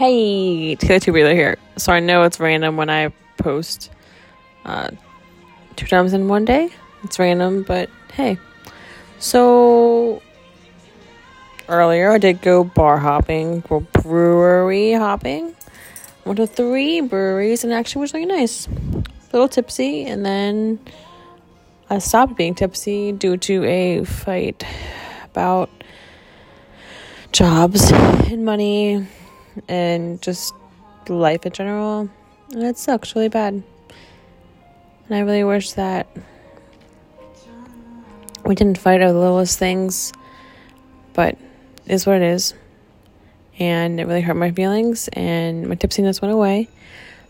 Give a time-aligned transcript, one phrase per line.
[0.00, 1.58] Hey, Taylor Two Breather here.
[1.76, 3.90] So I know it's random when I post
[4.64, 4.92] uh,
[5.76, 6.70] two times in one day.
[7.04, 8.38] It's random, but hey.
[9.18, 10.22] So
[11.68, 15.54] earlier I did go bar hopping, go brewery hopping.
[16.24, 18.68] Went to three breweries and actually was really nice.
[18.68, 20.78] A little tipsy, and then
[21.90, 24.64] I stopped being tipsy due to a fight
[25.24, 25.68] about
[27.32, 29.06] jobs and money
[29.68, 30.54] and just
[31.08, 32.08] life in general.
[32.52, 33.54] And it sucks really bad.
[33.54, 36.06] And I really wish that
[38.44, 40.12] we didn't fight over the littlest things,
[41.12, 41.36] but
[41.86, 42.54] is what it is.
[43.58, 46.68] And it really hurt my feelings, and my tipsiness went away.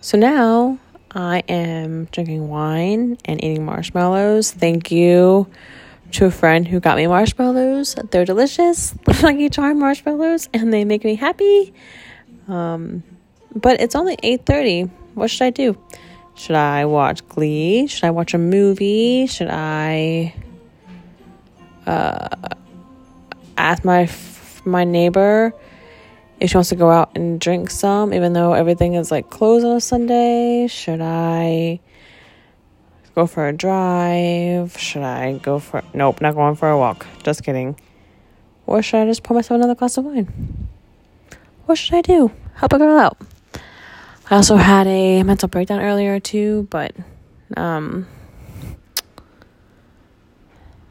[0.00, 0.78] So now
[1.10, 4.52] I am drinking wine and eating marshmallows.
[4.52, 5.48] Thank you
[6.12, 7.96] to a friend who got me marshmallows.
[8.10, 11.72] They're delicious, Lucky Charm marshmallows, and they make me happy.
[12.48, 13.02] Um,
[13.54, 14.90] but it's only 8:30.
[15.14, 15.76] What should I do?
[16.34, 17.86] Should I watch Glee?
[17.88, 19.26] Should I watch a movie?
[19.26, 20.34] Should I
[21.86, 22.28] uh,
[23.56, 24.08] ask my
[24.64, 25.52] my neighbor
[26.40, 29.66] if she wants to go out and drink some, even though everything is like closed
[29.66, 30.68] on a Sunday?
[30.68, 31.80] Should I
[33.18, 34.78] go for a drive?
[34.78, 37.04] Should I go for nope, not going for a walk.
[37.24, 37.74] Just kidding.
[38.64, 40.68] Or should I just pour myself another glass of wine?
[41.66, 42.30] What should I do?
[42.54, 43.18] Help a girl out.
[44.30, 46.94] I also had a mental breakdown earlier too, but
[47.56, 48.06] um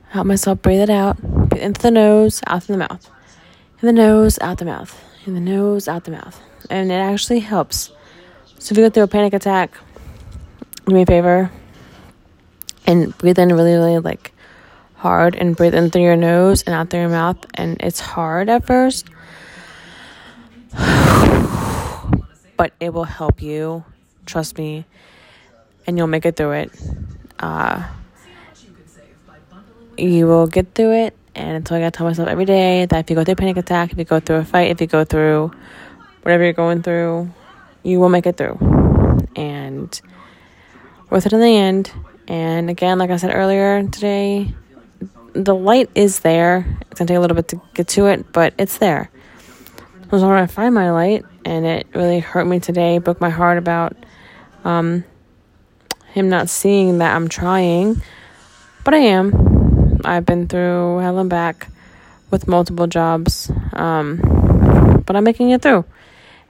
[0.09, 1.21] help myself breathe it out.
[1.21, 3.09] Breathe into the nose, out through the mouth.
[3.81, 5.01] In the nose, out the mouth.
[5.25, 6.41] In the nose, out the mouth.
[6.69, 7.91] And it actually helps.
[8.59, 9.77] So if you go through a panic attack,
[10.85, 11.51] do me a favor
[12.87, 14.33] and breathe in really, really like
[14.95, 17.37] hard and breathe in through your nose and out through your mouth.
[17.53, 19.07] And it's hard at first
[22.57, 23.85] but it will help you.
[24.25, 24.85] Trust me.
[25.85, 26.71] And you'll make it through it.
[27.39, 27.87] Uh,
[29.97, 31.15] you will get through it.
[31.35, 33.57] And until I gotta tell myself every day that if you go through a panic
[33.57, 35.51] attack, if you go through a fight, if you go through
[36.23, 37.31] whatever you're going through,
[37.83, 38.57] you will make it through.
[39.35, 40.01] And
[41.09, 41.91] worth it in the end.
[42.27, 44.53] And again, like I said earlier today,
[45.33, 46.77] the light is there.
[46.89, 49.09] It's gonna take a little bit to get to it, but it's there.
[50.03, 52.97] I was trying to find my light, and it really hurt me today.
[52.97, 53.95] Broke my heart about
[54.63, 55.03] um,
[56.13, 58.01] him not seeing that I'm trying,
[58.83, 59.99] but I am.
[60.03, 61.69] I've been through hell and back
[62.31, 65.85] with multiple jobs, um, but I'm making it through,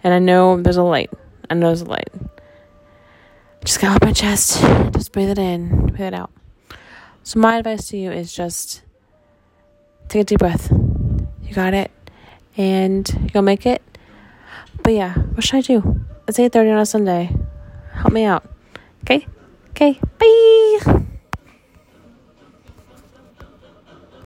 [0.04, 1.12] and I know there's a light.
[1.50, 2.10] I know there's a light.
[3.68, 4.62] Just get off my chest.
[4.94, 6.32] Just breathe it in, breathe it out.
[7.24, 8.82] So my advice to you is just
[10.08, 10.72] take a deep breath.
[11.44, 11.92] You got it
[12.56, 13.82] and you'll make it.
[14.84, 16.06] But yeah, what should I do?
[16.30, 17.36] It's 8.30 on a Sunday.
[17.92, 18.50] Help me out.
[19.04, 19.28] Okay?
[19.72, 21.07] Okay, bye!